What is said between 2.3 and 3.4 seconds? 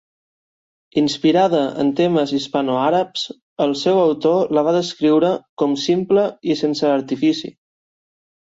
hispanoàrabs,